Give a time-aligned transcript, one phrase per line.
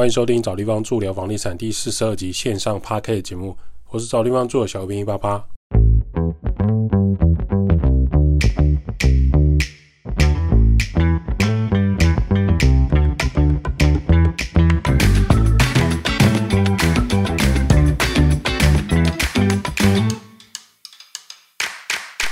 [0.00, 3.54] 欢迎收听找地方住聊房地产第四十二集线上 p a r k 节目，
[3.90, 5.44] 我是找地方住的小兵一八八。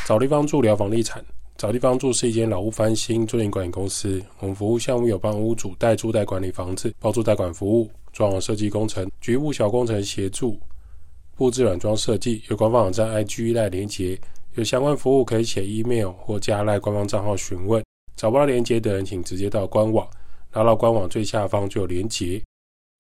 [0.07, 1.23] 找地方住聊房地产。
[1.59, 4.23] 找地方住是一间老屋翻新租赁管理公司。
[4.39, 10.57] 我们服务项目有帮屋主代租代管理房子、包租代管服务、装潢设计工程、局部小工程协助、
[11.35, 12.41] 布置软装设计。
[12.49, 14.17] 有官方网站 IG 赖连接，
[14.55, 17.83] 有相关服务可以写 email 或加赖官方账号询问。
[18.15, 20.07] 找不到连接的人，请直接到官网，
[20.53, 22.41] 拉到官网最下方就有连接。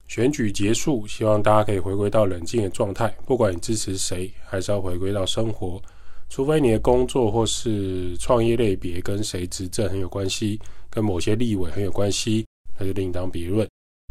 [0.09, 3.15] 选举结束，希望大家可以回归到冷静的状态。
[3.25, 5.80] 不管你支持谁，还是要回归到生活。
[6.28, 10.60] 除非你的工作或是创业类别跟谁执政很有关系，
[10.91, 12.45] 跟某些立委很有关系，
[12.78, 13.66] 那就另当别论。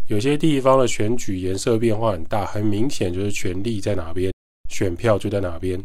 [0.08, 4.32] 有些地方的选举颜色变化很大，很明显就是权力在哪边，
[4.70, 5.80] 选票就在哪边。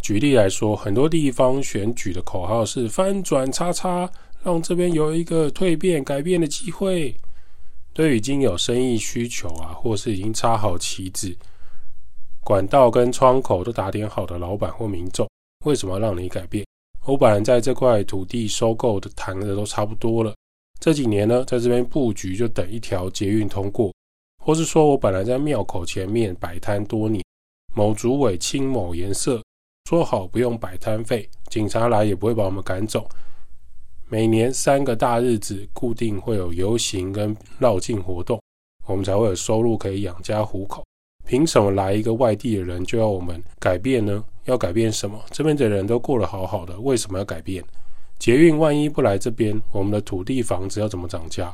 [0.00, 4.10] 举例来说，很多地方选举的口号是“翻转叉叉”，
[4.42, 7.14] 让这边有一个蜕变、改变的机会。
[7.92, 11.36] 对已经有生意需求啊，或是已经插好旗子、
[12.42, 15.27] 管道跟窗口都打点好的老板或民众。
[15.64, 16.64] 为什么要让你改变？
[17.04, 20.34] 我本来在这块土地收购的谈的都差不多了，
[20.78, 23.92] 这几年呢，在这边布局就等一条捷运通过，
[24.44, 27.24] 或是说我本来在庙口前面摆摊多年，
[27.74, 29.42] 某主委亲某颜色，
[29.88, 33.08] 说好不用摆摊费，警察来也不会把我们赶走。
[34.10, 38.40] 每年三个大日子固定会有游行跟绕境活动，
[38.86, 40.84] 我们才会有收入可以养家糊口。
[41.28, 44.24] 凭什么来一个外地的人就要我们改变呢？
[44.46, 45.22] 要改变什么？
[45.30, 47.62] 这边的人都过得好好的，为什么要改变？
[48.18, 51.52] 捷运万一不来这边，我们的土地房子要怎么涨价？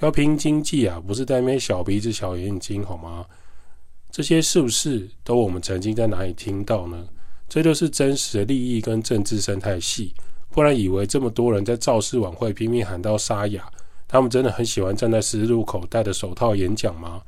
[0.00, 3.26] 要拼经济啊，不是在那边小鼻子小眼睛好吗？
[4.12, 7.04] 这些是不是都我们曾经在哪里听到呢？
[7.48, 10.14] 这就是真实的利益跟政治生态系。
[10.52, 13.68] 不然以为这么多人在造势晚会拼命喊到沙哑，
[14.06, 17.20] 他们真的很喜欢站在十字路口戴着手套演讲吗？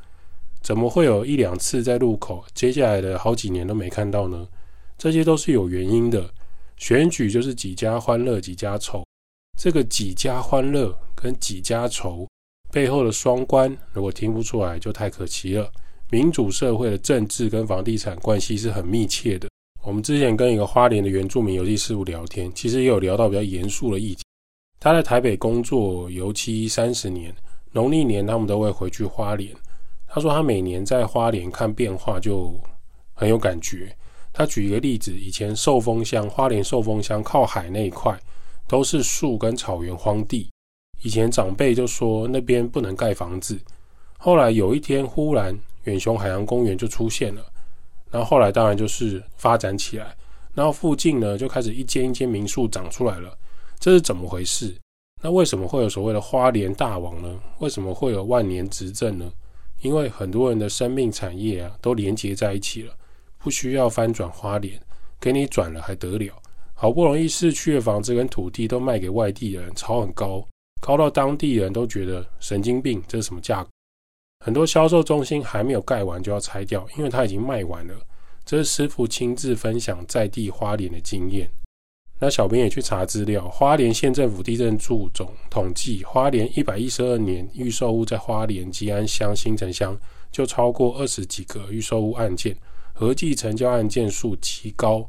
[0.63, 4.47] 怎么会有一两次在路口，接下来的好几年都没看到呢？
[4.99, 6.29] 这些都是有原因的，
[6.77, 9.05] 选举就是几家欢乐几家愁。
[9.59, 12.29] 这个几家欢乐跟几家愁
[12.71, 15.71] 背后的双关，如果听不出来就太可惜了。
[16.11, 19.49] 民主社会的政治跟房地产关系是很密切的。
[19.83, 24.23] 我们之前跟一个花莲的原住民游戏事务聊天，其实也有聊到比较严肃的议题。
[24.81, 27.35] 他在台北工作油漆三十年，
[27.73, 29.55] 农历年他们都会回去花莲。
[30.09, 32.59] 他说他每年在花莲看变化就
[33.15, 33.95] 很有感觉。
[34.33, 38.19] 他举一个例子，以前寿丰乡花莲寿丰乡靠海那一块
[38.67, 40.49] 都是树跟草原荒地，
[41.03, 43.59] 以前长辈就说那边不能盖房子。
[44.17, 47.45] 后来有一天忽然远雄海洋公园就出现了，
[48.11, 50.17] 然后后来当然就是发展起来，
[50.55, 53.37] 然后附近呢就开始一间一间民宿长出来了。
[53.79, 54.75] 这是怎么回事？
[55.21, 57.29] 那为什么会有所谓的花莲大王呢？
[57.59, 59.31] 为什么会有万年执政呢？
[59.81, 62.94] 因为很多人的生命产业啊都连接在一起了。
[63.39, 64.81] 不需要翻转花脸，
[65.21, 66.34] 给你转了还得了？
[66.75, 70.47] 好不容易市区的房子跟土地都卖给外地人，炒很高，
[70.81, 73.71] 高到当地人都觉得神经病，这是什么价格？
[74.44, 77.94] 很多销售中心还没有盖完就要拆掉，因为它已经卖完了。
[78.44, 81.49] 这是师傅亲自分享在地花莲的经验。
[82.21, 89.97] 那小编也去查资料，花莲县政府地震处总统计，花莲一百一十二年预售屋在花莲吉安乡、新城乡
[90.33, 92.56] 就超过二十几个预售屋案件。
[92.93, 95.09] 合计成交案件数极高，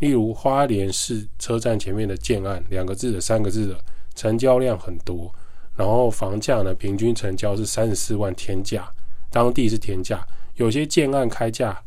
[0.00, 3.78] 例如花莲市车站前面的建案，两个字的、三个字的，
[4.16, 5.32] 成交量很多。
[5.76, 8.90] 然后房价呢，平均成交是三十四万天价，
[9.30, 10.26] 当地是天价，
[10.56, 11.80] 有些建案开价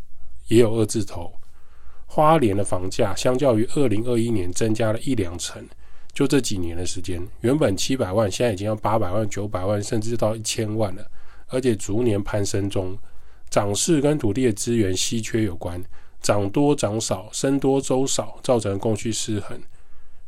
[0.48, 1.30] 也有二字头。
[2.14, 5.66] 花莲的房价相较于二零二一年增加了一两成，
[6.12, 11.10] 就这几年的时间，原本七百万，现在已经要八百万、九百万，甚至到一千万了，
[11.48, 12.98] 而且逐年攀升中。
[13.50, 15.82] 涨势跟土地的资源稀缺有关，
[16.22, 19.58] 涨多涨少，升多周少，造成供需失衡，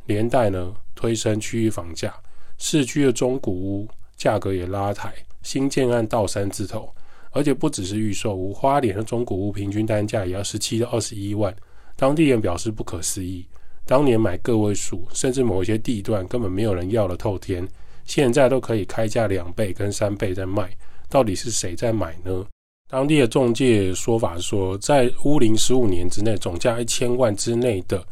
[0.06, 2.14] 连带呢推升区域房价。
[2.56, 3.86] 市区的中古屋
[4.16, 5.12] 价格也拉抬，
[5.42, 6.94] 新建案到三字头，
[7.30, 11.54] 而且不只是预售屋，花莲的中古屋平均单价也要十七到二十一万。
[11.96, 13.46] 当地人表示不可思议，
[13.86, 17.66] 当年买个位数，甚至某一些地段根本没有人要了透天，
[18.04, 20.70] 现在都可以开价两倍跟三倍在卖，
[21.08, 22.44] 到底是谁在买呢？
[22.90, 28.04] 当地的中介说法说，在乌林十五年之内，总价一千万之内的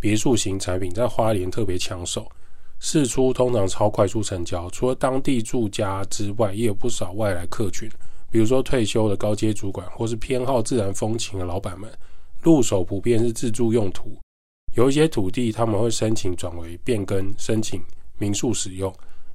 [0.00, 2.26] 别墅型产品，在花莲特别抢手，
[2.78, 4.70] 市出通常超快速成交。
[4.70, 7.88] 除了当地住家之外，也有不少外来客群，
[8.30, 11.90] 比如说退休的高阶主管，或是偏好自然风情的老板们，
[12.46, 14.16] 入手普遍是自住用途。
[14.76, 17.82] 有一些土地他们会申请转为变更，申请
[18.18, 18.88] 民宿使用；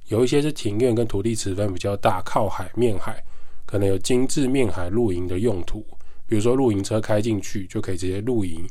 [0.08, 3.22] 有一些是庭院跟土地尺寸比较大，靠海面海，
[3.66, 5.84] 可能有精致面海露营的用途。
[6.26, 8.66] 比如说露营车开进去就可以直接露营。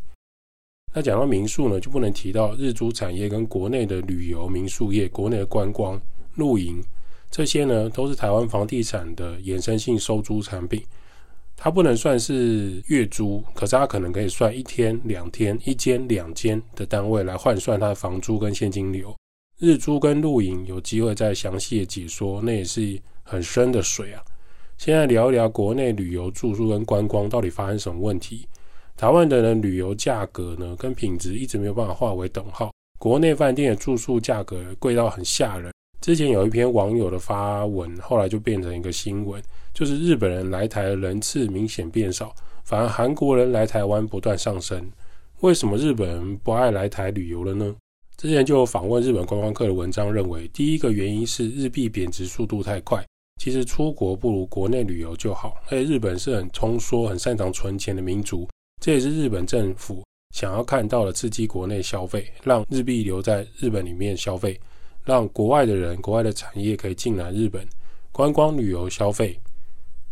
[0.92, 6.02] 那讲到民宿呢，就不能提到日租产业跟国内的旅游民宿业、国内的观光
[6.34, 6.84] 露营
[7.30, 10.84] 这些呢，都是台湾房地产的衍生性收租产品。
[11.64, 19.16] 它不能算是月租，可是它可能可以算一天、两天、一间、两间的单位来换算它的房租跟现金流。
[19.60, 24.24] 日租跟露营有机会再详细的解说，那也是很深的水啊。
[24.80, 28.48] 现在聊一聊国内旅游住宿跟观光到底发生什么问题。
[28.98, 32.72] 台湾的人旅游价格呢，跟品质一直没有办法划为等号。
[32.98, 35.71] 国内饭店的住宿价格贵到很吓人。
[36.02, 39.40] 之前有一篇网友的发文，后来就变成一个新闻，
[39.72, 42.34] 就是日本人来台的人次明显变少，
[42.64, 44.92] 反而韩国人来台湾不断上升。
[45.42, 47.76] 为什么日本人不爱来台旅游了呢？
[48.18, 53.04] 之前就有访问日本观光客的文章认为，第一个原因是日币贬值速度太快。
[53.40, 55.56] 其实出国不如国内旅游就好。
[55.66, 58.48] 而且日本是很通缩、很擅长存钱的民族。
[58.80, 60.04] 这也是日本政府
[60.36, 64.60] 想要看到的刺激国内消费，让日币留在日本里面消费，
[65.04, 67.68] 让国外的人、国外的产业可以进来日本
[68.12, 69.40] 观光旅游消费。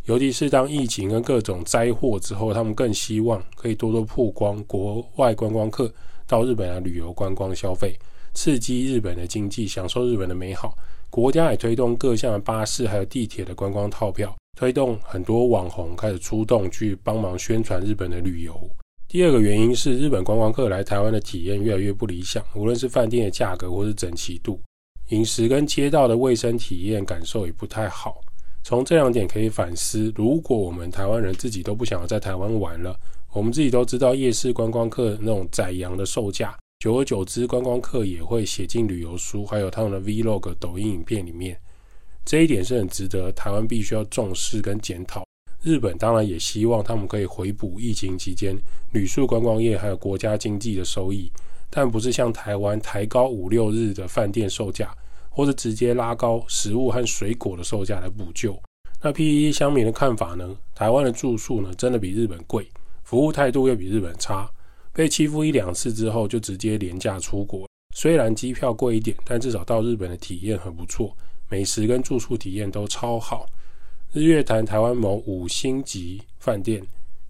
[0.05, 5.93] 尤其是当疫情跟各种灾祸之后，他们更希望可以多多曝光国外观光客
[6.25, 7.97] 到日本来旅游观光消费，
[8.33, 10.75] 刺激日本的经济，享受日本的美好。
[11.11, 14.35] 国家也推动各项的巴士还有地铁的观光套票。
[14.57, 18.53] 推动很多网红开始出动去帮忙宣传日本的旅游。
[19.07, 24.59] 第二个原因是日本观光客来台湾的体验越来越不理想，无论是饭店的价格或是整齐度、
[25.09, 28.21] 饮食跟街道的卫生体验感受也不太好。
[28.63, 32.95] 从这两点可以反思，如果我们台湾人自己都不想要在台湾玩了，
[33.33, 41.59] 我们自己都知道夜市观光客那种宰羊的售价，久而久之，观光客也会写进旅游书，还有他们的 Vlog、抖音影片里面。
[42.23, 45.23] 这一点是很值得台湾必须要重视跟检讨。
[45.63, 48.55] 日本当然也希望他们可以回补疫情期间
[48.93, 51.31] 旅宿观光业还有国家经济的收益，
[51.69, 54.91] 但不是像台湾抬高五六日的饭店售价，
[55.29, 58.59] 或者直接拉高食物和水果的售价来补救。
[59.01, 60.55] 那 P E 乡民的看法呢？
[60.75, 62.67] 台湾的住宿呢，真的比日本贵，
[63.03, 64.49] 服务态度又比日本差。
[64.91, 67.65] 被欺负一两次之后，就直接廉价出国。
[67.95, 71.15] 虽然机票贵一点，但至少到日本的体验很不错。
[71.49, 73.45] 美食跟住宿体验都超好。
[74.11, 76.83] 日月潭台湾某五星级饭店，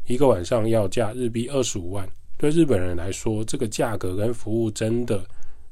[0.08, 2.10] 一个晚上要价日币二十五万。
[2.40, 5.22] 对日本人来说，这个价格跟服务真的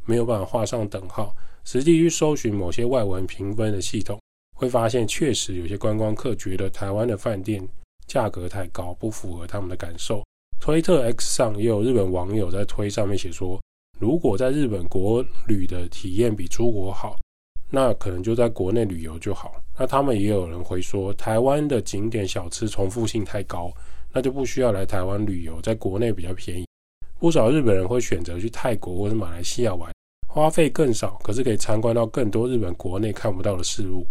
[0.06, 1.34] 没有办法画上等号。
[1.64, 4.20] 实际去搜寻某些外文评分的系统，
[4.54, 7.66] 会发现确实有些观光客觉得台湾的饭店
[8.06, 10.22] 价格太高，不符合他们的感受。
[10.60, 13.62] 推特 X 上也有日本网友在推上面写说，
[13.98, 17.16] 如果在日本国旅的体验比出国好。
[17.70, 19.62] 那可能就在国内旅游就好。
[19.78, 23.70] 那他们也有人会说，台湾的景点小吃重复性太高，
[24.18, 26.66] 那就不需要来台湾旅游，在国内比较便宜。
[27.20, 29.94] 不少日本人会选择去泰国或者马来西亚玩，
[30.28, 34.08] 花费更少，可是可以参观到更多日本国内看不到的事物。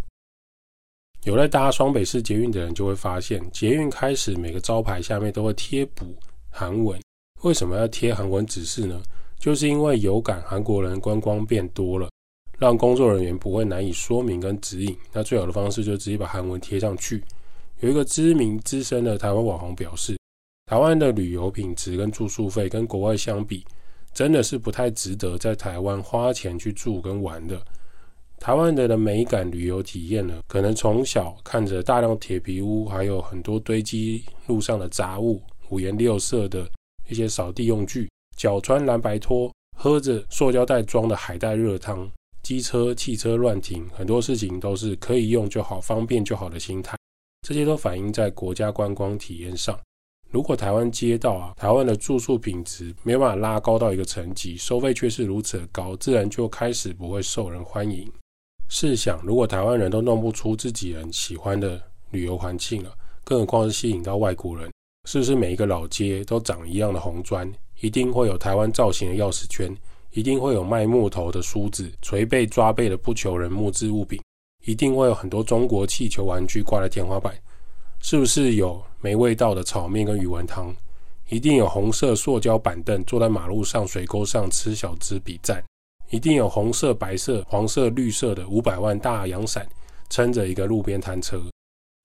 [1.25, 6.15] 有在搭双北市捷运的人就会发现，捷运开始每个招牌下面都会贴补
[6.49, 6.97] 韩文。
[7.43, 9.03] 为什么要贴韩文指示呢？
[9.41, 12.09] 就是因为有感韩国人观光变多了。
[12.61, 17.21] 让工作人员不会难以说明跟指引，那最好的方式就直接把韩文贴上去。
[17.81, 20.17] 有一个知名资深的台湾网红表示，
[20.65, 23.63] 台湾的旅游品质跟住宿费跟国外相比，
[24.15, 27.61] 真的是不太值得在台湾花钱去住跟玩的。
[28.39, 36.67] 台湾人的美感旅游体验呢，可能从小看着大量铁皮屋，还有很多堆积路上的杂物，五颜六色的
[37.11, 42.11] 一些扫地用具，脚穿蓝白拖，喝着塑胶袋装的海带热汤。
[42.43, 46.97] 机车、汽车乱停，很多事情都是可以用就好、方便就好的心态，
[47.47, 49.79] 这些都反映在国家观光体验上。
[50.33, 58.11] 如果台湾街道啊，台湾的住宿品质没有办法拉高到一个层级，收费却是如此的高，自然就开始不会受人欢迎。
[58.69, 64.69] 试想，如果台湾人都弄不出自己人喜欢的旅游环境了，更何况是吸引到外国人？
[65.05, 67.49] 是不是每一个老街都长一样的红砖，
[67.81, 69.73] 一定会有台湾造型的钥匙圈？
[70.11, 74.21] 一定会有卖木头的梳子、捶背抓背的不求人木质物品，
[74.67, 77.35] 一定会有很多中国气球玩具挂在天花板。
[78.01, 80.75] 是不是有没味道的炒面跟鱼丸汤？
[81.29, 85.65] 一定有红色塑胶板凳坐在马路上水沟上吃小资比赞。
[86.11, 89.67] 一定有红色、白色、黄色、绿色的五百万大阳伞
[90.09, 91.43] 撑着一个路边摊车。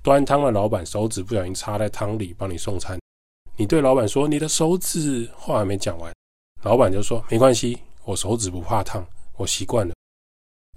[0.02, 3.00] 端汤的老板手指不小心插在汤里帮你送餐，
[3.56, 6.12] 你对老板说你的手指，话还没讲完，
[6.64, 9.06] 老板就说没关系，我手指不怕烫，
[9.38, 9.94] 我习惯了。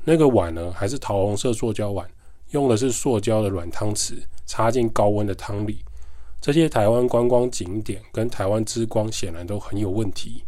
[0.04, 2.08] 那个碗呢，还是桃红色塑胶碗，
[2.50, 4.14] 用的是塑胶的软汤匙，
[4.46, 5.78] 插进高温的汤里。
[6.40, 10.44] 这些台湾观光景点跟台湾之光显然都很有问题。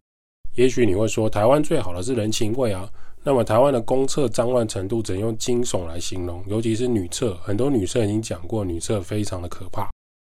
[0.54, 2.86] 也许你会说，台湾最好的是人情味啊。
[3.22, 9.88] 那么台湾的公厕脏乱程度只能用惊悚来形容，尤其是女厕，很多女生已经讲过，女厕非常的可怕。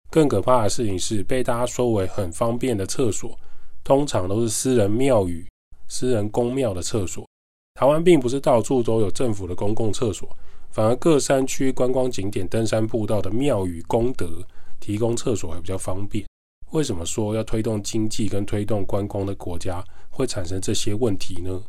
[0.09, 3.37] 更可怕的事情是，被大家说为很方便的厕所，
[3.83, 5.45] 通常都是私人庙宇、
[5.89, 7.27] 私人公庙的厕所。
[7.77, 10.27] 台湾并不是到处都有政府的公共厕所，
[10.71, 14.43] 反而各山区观光景点、登山步道的庙宇功德
[14.79, 16.25] 提供厕所还比较方便。
[16.71, 21.61] 为什么说要推动经济跟推动观光的国家会产生这些问题呢？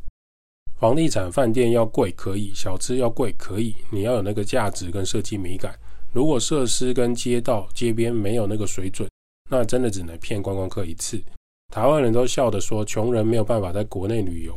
[0.81, 5.79] 房地产饭店要贵可以，小吃要贵可以，你要有那个价值跟设计美感。
[6.15, 9.07] 如果设施跟街道街边没有那个水准，
[9.51, 11.23] 那真的只能骗观光客一次。
[11.71, 14.57] 台湾人都笑着说，穷人没有办法在国内旅游。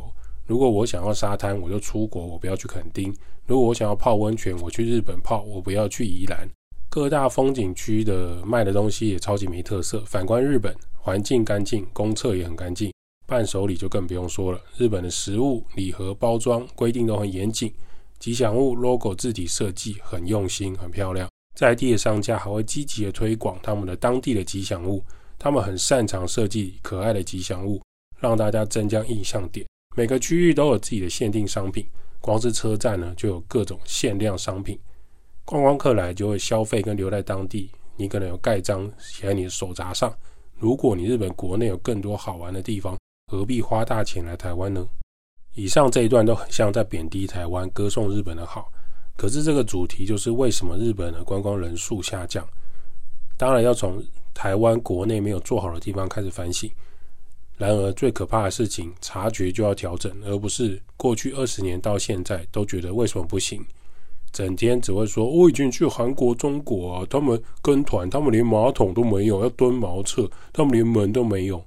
[0.52, 3.10] 如果我想要沙滩，我就出国，我不要去垦丁；
[3.46, 6.46] 如果我想要泡温泉，我去日本泡，我不要去宜兰。
[6.90, 10.04] 各大风景区的卖的东西也超级没特色。
[10.04, 12.92] 反观日本，环境干净，公厕也很干净。
[13.26, 17.72] 伴手礼就更不用说了，日本的食物礼盒包装规定都很严谨，
[18.18, 21.26] 吉祥物 logo 字体设计很用心，很漂亮。
[21.56, 25.02] 在地的商家还会积极的推广他们的当地的吉祥物，
[25.38, 27.80] 他们很擅长设计可爱的吉祥物，
[28.20, 29.66] 让大家增加印象点。
[29.94, 31.86] 每个区域都有自己的限定商品，
[32.20, 34.78] 光是车站呢就有各种限量商品，
[35.44, 40.14] 观光客来就会消费跟留在当地，你可能有盖章写在你的手札上。
[40.58, 42.96] 如果你日本国内有更多好玩的地方，
[43.30, 44.88] 何必花大钱来台湾呢？
[45.54, 48.72] 以上这一段都很像在贬低台湾，歌颂日本的好。
[49.14, 52.46] 可是这个主题就是为什么日本的观光人数下降？
[53.36, 56.70] 当然要从台湾国内没有做好的地方开始反省。
[57.56, 63.64] 然而最可怕的事情，察觉就要调整，而不是过去二十年到现在都觉得为什么不行，
[64.32, 71.62] 整天只会说我已经去韩国、中国，他们跟团，他们连马桶都没有，要蹲茅厕，他们连门都没有。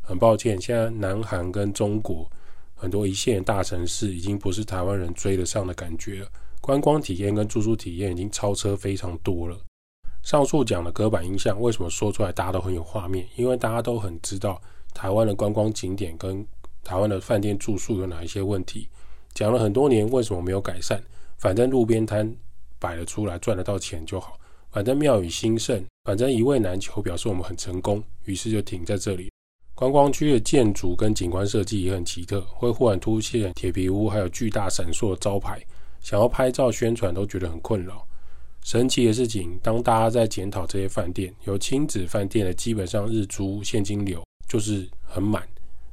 [0.00, 2.30] 很抱歉，现在南韩跟中国
[2.74, 6.28] 很多一线大城市已经不是台湾人追得上的感觉了。
[6.60, 9.58] 观光体验跟住宿体验已经超车非常多了。
[10.22, 13.26] 上述讲的刻板印象，为什么说出来大家都很有画面？
[13.36, 14.60] 因为大家都很知道
[14.94, 16.46] 台湾的观光景点跟
[16.82, 18.88] 台湾的饭店住宿有哪一些问题。
[19.34, 21.02] 讲了很多年，为什么没有改善？
[21.36, 22.34] 反正路边摊
[22.78, 24.38] 摆了出来，赚得到钱就好。
[24.70, 29.30] 反正庙宇兴盛，反正一位难求，表示我们很成功，于是就停在这里。
[29.74, 35.60] 观光区的建筑跟景观设计也很奇特，会忽然出现铁皮屋，还有巨大闪烁的招牌，
[36.00, 38.06] 想要拍照宣传都觉得很困扰。
[38.62, 45.46] 神奇的事情，当大家在检讨这些饭店，有亲子饭店的基本上日租现金流就是很满，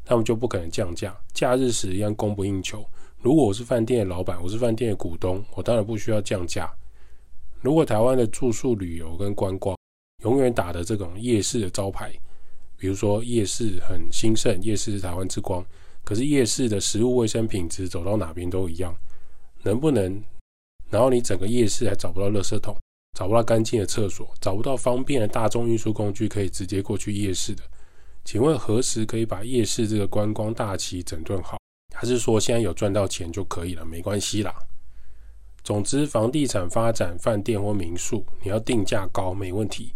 [0.03, 2.85] 他们就不可能降价，假日时一样供不应求。
[3.21, 6.71] 如果我是饭店的老板，我是饭店的股东，我当然不需要降价。
[7.61, 9.77] 如果台湾的住宿旅游跟观光
[10.23, 12.11] 永远打的这种夜市的招牌。
[12.77, 15.63] 比如说夜市很兴盛，夜市是台湾之光。
[16.03, 18.91] 可是夜市的食物卫生品质走到哪边都一样，
[19.61, 20.19] 能不能？
[20.89, 22.75] 然后你整个夜市还找不到垃圾桶，
[23.15, 27.61] 找不到干净的厕所，找不到方便的大众运输工具可以直接过去夜市的。
[28.23, 31.57] 请问何时可以把夜市这个观光大旗整顿好？
[31.93, 33.85] 还是说现在有赚到钱就可以了？
[33.85, 34.53] 没关系啦。
[35.63, 39.93] 总之，房地产发展饭店或民宿，你要定价高没问题。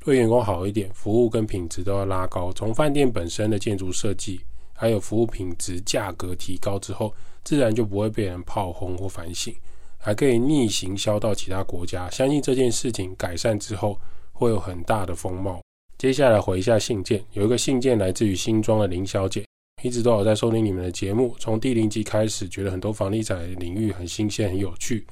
[0.00, 2.52] 对员工好一点，服务跟品质都要拉高。
[2.52, 4.40] 从饭店本身的建筑设计，
[4.72, 9.54] 还有服务品质、价格提高之后，自然就不会被人炮轰或反省，
[9.98, 12.08] 还可以逆行销到其他国家。
[12.10, 14.00] 相信这件事情改善之后，
[14.32, 15.60] 会有很大的风貌。
[15.98, 19.46] 接下来回一下信件，有一个信件来自于新庄的林小姐，
[19.82, 25.06] 一直都有在收听你们的节目，从第零集开始，觉得很多房地产领域很新鲜、很有趣，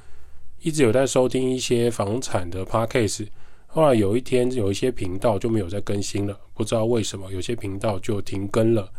[0.61, 3.27] 一直有在收听一些房产的 podcast。
[3.67, 8.93] 后来有一天，有一些频道就没有再更新了，不知道为什么，有些频道就停更了。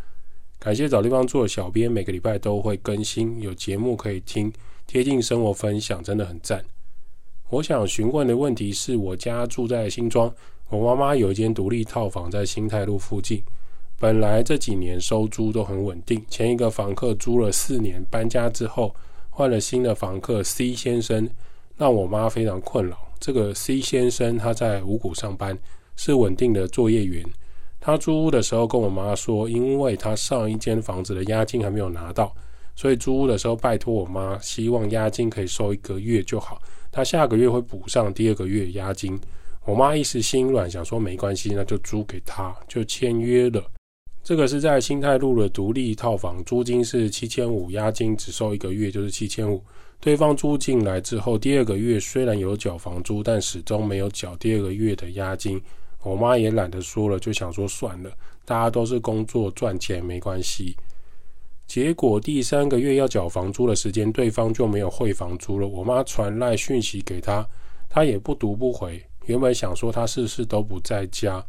[0.57, 4.51] 感谢找地方做的小编，每个礼拜都会更新，有节目可以听，
[4.87, 6.65] 贴近生活分享，真的很赞。
[7.51, 10.33] 我想询问的问题是我家住在新庄，
[10.69, 13.43] 我妈妈有一间独立套房在新泰路附近，
[13.99, 18.93] 本来这几年收租都很稳定，前一个房客租了四年，搬家之后
[19.29, 21.29] 换了新的房客 C 先生，
[21.77, 22.97] 让我妈非常困扰。
[23.19, 25.55] 这个 C 先生他在五谷上班，
[25.95, 27.23] 是稳定的作业员。
[27.79, 32.33] 他租屋的时候跟我妈说，因为他上一间房子的押金还没有拿到，
[32.75, 36.59] 所以租屋的时候拜托我妈，希望押金可以收一个月就好。
[36.91, 39.19] 他下个月会补上第二个月押金。
[39.65, 43.63] 我妈一时心软，想说没关系，那就租给他，就签约了。
[44.23, 49.63] 这个是在新泰路的独立套房，租金是七千五，押金只收一个月，就是七千五。
[49.99, 55.59] 对方租进来之后，第二个月虽然有缴房租，但始终没有缴第二个月的押金。
[56.03, 58.11] 我妈也懒得说了，就想说算了，
[58.45, 60.75] 大家都是工作赚钱，没关系。
[61.65, 65.67] 结果第三个月要缴房租的时间，对方就没有汇房租了。
[65.67, 67.43] 我妈传来讯息给他，
[67.89, 69.03] 他也不读不回。
[69.25, 71.45] 原本想说他是不是都不在家。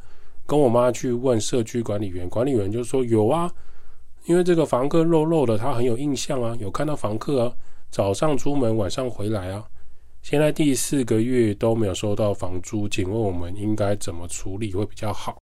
[0.46, 3.50] 跟我妈去问社区管理员，管理员就说有啊，
[4.26, 7.52] 因为这个房客肉肉的，他很有印象啊，有看到房客啊，
[7.90, 9.64] 早上出门，晚上回来啊。
[10.22, 15.36] 现在第四个月都没有收到房租，请问我们应该怎么处理会比较好？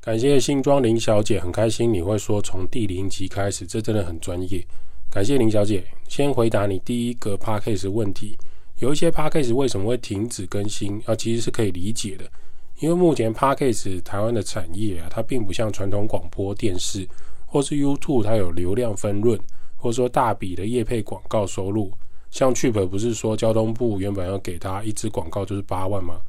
[0.00, 4.64] 感谢新庄林小姐，很开心你会说从第零集开始，这真的很专业。
[5.10, 8.36] 感谢林小姐，先回答你第一个 p a c k a g e 问题，
[8.78, 11.14] 有一些 p a c k a g e 为什么会停止更新啊？
[11.14, 12.24] 其实是可以理解的。
[12.78, 17.08] 因为目前 Podcast 台湾的产业啊，它并不像传统广播电视
[17.46, 19.40] 或是 YouTube，它有流量分润，
[19.76, 21.90] 或者说大笔的业配广告收入。
[22.30, 26.20] 像 Chip 不是说交通部原本要给他一支广告就是八万吗？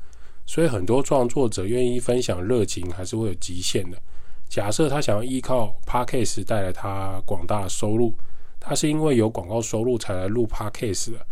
[0.46, 3.98] 所以很多创作者愿意分享热情，还是会有极限的。
[4.48, 8.14] 假设他想要依靠 Podcast 带来他广大的收入，
[8.58, 11.28] 他是因为有广告收入才来录 Podcast 的，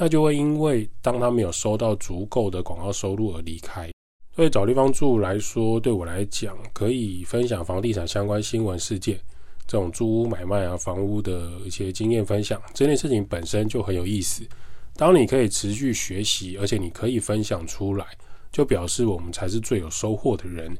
[0.00, 3.90] 那就会因为当他没有收到足够的广告收入而离开。
[4.36, 9.18] 对找地方住来说，对我来讲，可以分享房地产相关新闻事件，
[9.66, 14.46] 这种租屋买卖啊、房屋的一些经验分享，这件事情本身就很有意思。
[14.94, 18.06] 当你可以持续学习，而且你可以分享出来，
[18.52, 20.72] 就表示我们才是最有收获的人。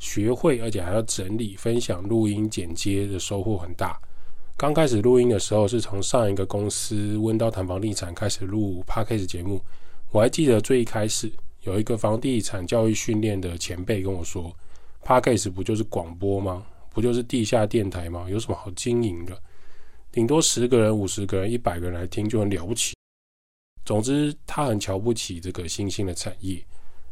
[0.00, 3.96] 学会而且还要整理、分享、录音、剪接的收获很大。
[4.58, 9.60] 刚开始录音的时候，是从上一个公司温刀谈房地产开始录 podcast 节目，
[10.10, 11.30] 我还记得最一开始。
[11.60, 14.44] 有一个房地产教育训练的前辈跟我说
[15.02, 16.64] p a r k a s 不就是广播吗？
[16.94, 18.26] 不就是地下电台吗？
[18.30, 19.38] 有什么好经营的？
[20.10, 22.94] 顶多十个人、五十个人、一百个人来听就很了不起。
[23.84, 26.64] 总之，他很瞧不起这个新兴的产业。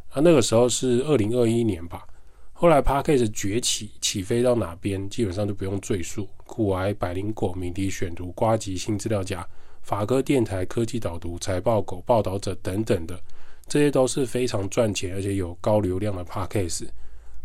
[0.09, 2.07] 啊，那个时候是二零二一年吧。
[2.53, 6.27] 后来 p a r k a s 崛起，起飞到哪边，基本上就不用赘述。
[6.55, 9.45] 酷癌、百灵果、鸣笛选读、瓜吉新资料夹、
[9.81, 13.19] 法哥电台、科技导读、财报狗、报道者等等的。
[13.67, 16.87] 这些都是非常赚钱而且有高流量的 podcast。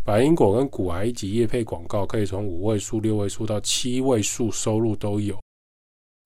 [0.05, 5.37] 百因果跟古癌一级业配广告，可以从五位数、六位数到七位数收入都有。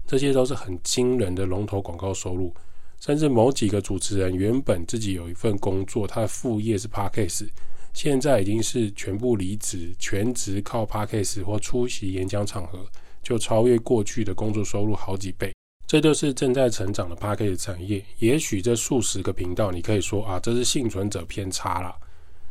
[0.07, 2.53] 这些都是很惊人的龙头广告收入。
[3.01, 7.49] 甚至某几个主持人原本自己有一份工作，他的副业是 podcast，
[7.95, 12.85] 现在已经是全部离职，全职靠 podcast 或出席演讲场合，
[13.23, 15.55] 就超越过去的工作收入好几倍。
[15.87, 18.05] 这就是正在成长的 p a r k e 产业。
[18.19, 21.95] 也许这数十个频道，你可以说啊，这是幸存者偏差了。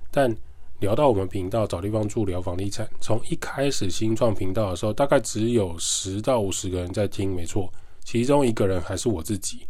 [0.09, 0.33] 但
[0.79, 7.69] 聊到我们频道找地方住聊房地产，从一开始新创频道的时候，大概只有十到五十个人在听，没错，
[8.05, 9.67] 其中一个人还是我自己。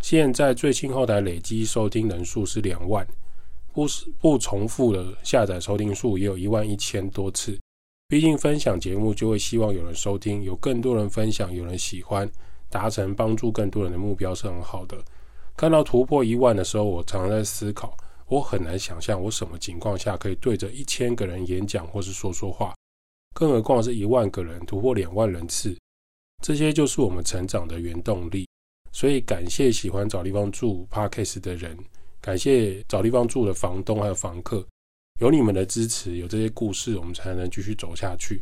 [0.00, 3.06] 现在最新后台累积收听人数是两万，
[3.72, 7.58] 不是不重复的下载收听数也有一万一千多次。
[8.08, 12.30] 毕竟分享节目就会希望有人收听，有更多人分享，有人喜欢。
[12.68, 14.96] 达成帮助更多人的目标是很好的。
[15.54, 17.94] 看到突破一万的时候，我常常在思考，
[18.26, 22.74] 我很难想象我什么情况下可以对着一千个人演讲或是说说话，
[23.34, 25.76] 更何况是一万个人突破两万人次，
[26.42, 28.48] 这些就是我们成长的原动力。
[28.90, 31.78] 所以感谢喜欢找地方住 Parkes 的人，
[32.22, 34.64] 感谢找地方住的房东还有房客，
[35.20, 38.40] 有你们的支持，有这些故事，我们才能继续走下去。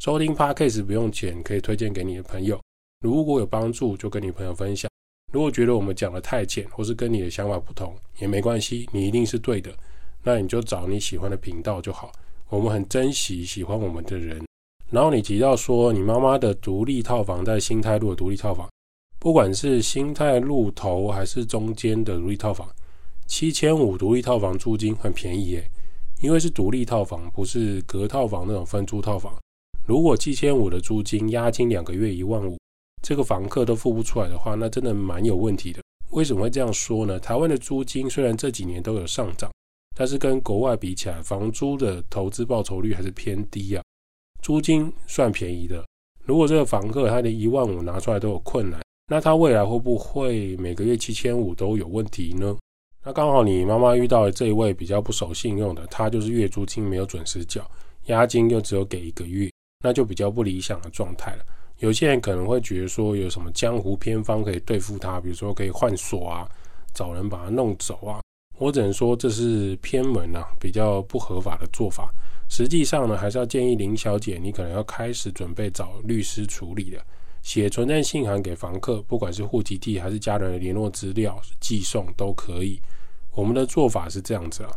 [0.00, 2.60] 收听 Parkes 不用钱，可以推荐给你的朋友。
[3.02, 4.90] 如果有帮助，就跟你朋友分享。
[5.32, 9.72] 如果觉得我们讲的太浅，或是跟你的想法不同，也没关系，你一定是对的。
[10.24, 12.10] 那你就找你喜欢的频道就好。
[12.48, 14.44] 我们很珍惜喜欢我们的人。
[14.90, 18.68] 然后你提到说，你妈妈的独立套房在新泰路的独立套房，
[19.20, 22.68] 不管是新泰路头还是中间的独立套房，
[23.30, 25.70] 七千五独立套房租金很便宜耶，
[26.20, 29.32] 因为是独立套房，不是隔套房那种分租套房。
[29.86, 32.58] 如果七千五的租金，押金两个月一万五。
[33.04, 35.80] 这个房客都付不出来的话，那真的蛮有问题的。
[36.10, 37.20] 为什么会这样说呢？
[37.20, 39.48] 台湾的租金虽然这几年都有上涨，
[39.96, 43.82] 但是跟国外比起来，房租的投资报酬率还是偏低啊。
[44.42, 45.86] 租金算便宜的，
[46.24, 52.56] 如果这个房客他连一万五拿出来都有困难，那他未来会不会每个月七千五都有问题呢？
[53.02, 57.68] 那刚好你妈妈遇到的这一位比较不守信用的，他就是月租金没有准时缴，
[58.06, 59.50] 押金又只有给一个月，
[59.82, 61.44] 那就比较不理想的状态了。
[61.78, 66.46] 有些人可能会觉得说有什么江湖偏方可以对付他，比如说可以换锁啊，
[66.92, 68.20] 找人把他弄走啊。
[68.58, 72.12] 我只能说这是偏门啊，比较不合法的做法。
[72.50, 77.02] 实际上呢，还是要建议林小姐，你可能要开始准备找律师处理了。
[77.42, 82.80] 写存在信函给房客，不管是户籍地还是家人的联络资料寄送都可以。
[83.32, 84.70] 我们的做法是这样子啊，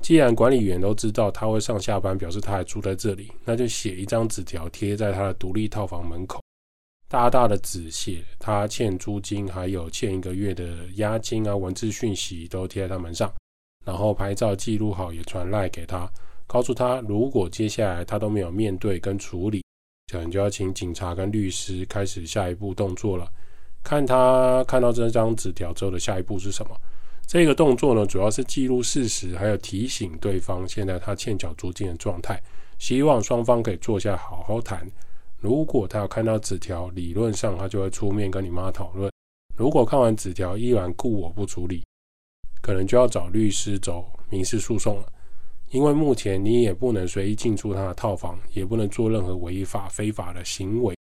[0.00, 6.40] 既然管理员都知道他会上下班，表示他还住在这里，那就写一张纸条贴在他的独立套房门口，
[7.08, 13.32] 大大的纸写他欠租金，还有欠一个月的押金啊，文字讯息都贴在他门上，
[13.84, 16.08] 然后拍照记录好，也传赖给他，
[16.46, 19.62] 告诉他如果接下来他都没有面对跟处理。
[20.10, 23.30] 可能就要请警察跟律师开始下一步动作了，
[23.82, 26.76] 看他看到这张纸条之后的下一步是什么。
[27.26, 32.42] 这个动作呢，主要是记录事实，还有提醒对方现在他欠缴租金的状态，
[32.78, 34.84] 希望双方可以坐下好好谈。
[35.38, 39.10] 如果他有看到纸条，理论上他就会出面跟你妈讨论。
[39.56, 41.84] 如果看完纸条依然故我不处理，
[42.60, 45.06] 可能就要找律师走民事诉讼了。
[45.70, 50.94] 因为目前你也不能随意进出他的套房，也不能做任何违法非法的行为。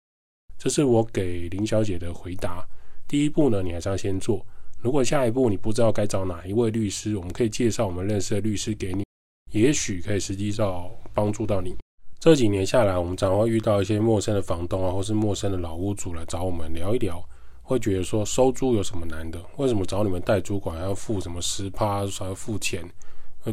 [0.59, 2.67] 这是我给林小姐的回答。
[3.07, 4.45] 第一步呢，你还是要先做。
[4.81, 9.05] 如果下一步你不知道该找哪一位律师，我们可以介绍我们认识的律师给你，
[9.53, 11.75] 也许可以实际上帮助到你。
[12.21, 17.25] 这几年下来，我们常会遇到一些陌生的房东啊，或是陌生的老屋主来找我们聊一聊，
[17.63, 19.41] 会觉得说收租有什么难的？
[19.57, 22.85] 为什么找你们代租管要付什么十趴，还要付钱？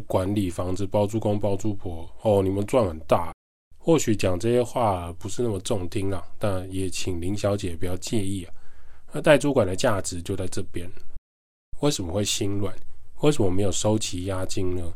[0.07, 3.33] 管理房子包租公包租婆哦，你们赚很大。
[3.77, 8.53] 或许讲这些话不是那么中听啊，但也请林小姐不要介意啊。
[9.11, 10.89] 那代租管的价值就在这边。
[11.81, 12.75] 为什么会心软？
[13.21, 14.91] 为什么没有收齐押金呢？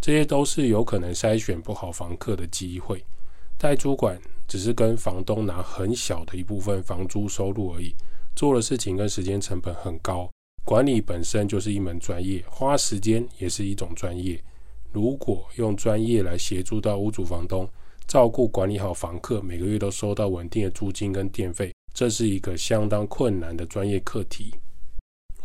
[0.00, 3.04] 这些都是有可能筛选不好房客的机会。
[3.58, 7.92] 代租管只是跟房东拿很小的一部分房租收入而已，
[8.36, 10.30] 做的事情跟时间成本很高。
[10.68, 14.38] 管理本身就是一门专业，花时间也是一种专业。
[14.92, 17.66] 如果用专业来协助到屋主房东
[18.06, 24.52] 照顾管理好房客，每个月都收到稳定的租金跟电费，这是一个相当困难的专业课题。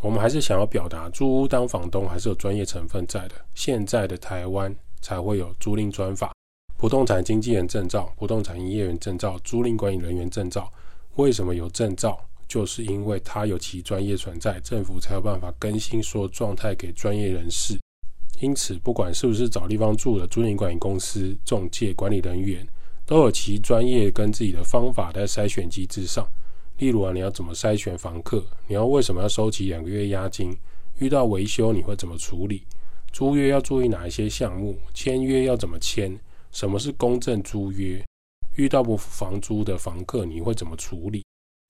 [0.02, 3.34] 我们还是想要表达，租屋当房东还是有专业成分在的。
[3.54, 6.34] 现在的台湾才会有租赁专法、
[6.76, 10.70] 不动产经纪人证照、不动产营业员证照、租赁管理人员证照。
[11.14, 12.20] 为什么有证照？
[12.48, 17.78] 就是因为它有其专业存在，政府才有办法更新所有状态给专业人士。
[18.40, 22.66] 因此，不管是不是找地方住的租赁管理公司、中介管理人员，
[23.06, 26.26] 都有其专业跟自己的方法在筛选机制上。
[26.78, 28.44] 例如啊，你要怎么筛选房客？
[28.66, 30.56] 你要为什么要收取两个月押金？
[30.98, 32.62] 遇到维修你会怎么处理？
[33.12, 34.76] 租约要注意哪一些项目？
[34.92, 36.18] 签约要怎么签？
[36.50, 38.04] 什么是公证租约？
[38.56, 41.24] 遇到不付房租的房客你会怎么处理？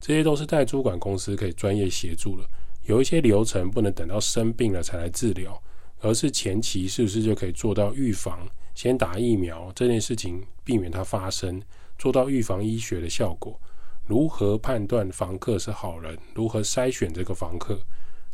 [0.05, 2.47] 这些都是代租管公司可以专业协助了。
[2.83, 5.59] 有一些流程不能等到生病了才来治疗，
[5.99, 8.47] 而是前期是不是就可以做到预防？
[8.75, 11.59] 先打疫苗这件事情，避免它发生，
[11.97, 13.59] 做到预防医学的效果。
[14.05, 16.15] 如何判断房客是好人？
[16.35, 17.79] 如何筛选这个房客？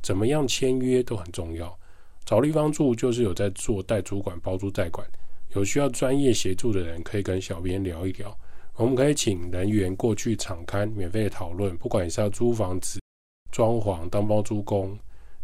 [0.01, 1.79] 怎么样签约都很重要。
[2.25, 5.07] 找地方住就是有在做代租管、包租代管，
[5.55, 8.37] 有需要专业协助的人可以跟小编聊一聊。
[8.81, 12.99] 我们可以请人员过去敞开免费讨论，不管你是要租房子、
[13.51, 14.97] 装潢、当包租公，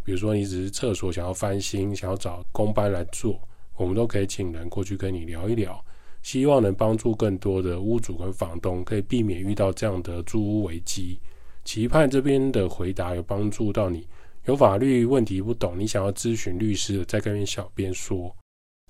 [0.03, 3.39] 比如说你只是厕所想要翻新，想要找工班来做，
[3.75, 5.79] 我们都可以请人过去跟你聊一聊，
[6.23, 11.19] 希望能帮助更多的屋主跟房东，可以避免遇到这样的租屋危机。
[11.63, 14.07] 期盼这边的回答有帮助到你，
[14.45, 18.35] 有法律问题不懂，你想要咨询律师的，再跟小编说。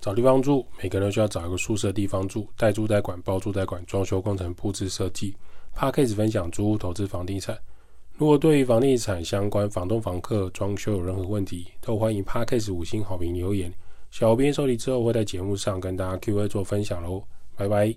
[0.00, 5.34] 找地方住，每个人都需要找一个宿舍地方住，代租代管、包租代管、装修工程、布置设计。
[5.74, 7.58] p a r k a s 分享租屋投资房地产。
[8.14, 13.72] 如果对于房地产相关、房东、房客、装修有任何问题，都欢迎 p a r k a s 五星好评留言。
[14.10, 17.22] 小编收集之后会在节目上跟大家 Q&A 做分享喽，
[17.56, 17.94] 拜拜。